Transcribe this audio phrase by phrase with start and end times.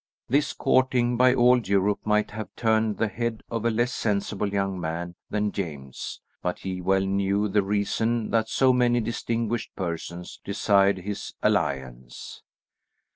[0.27, 4.79] This courting by all Europe might have turned the head of a less sensible young
[4.81, 10.97] man than James, but he well knew the reason that so many distinguished persons desired
[10.97, 12.41] his alliance.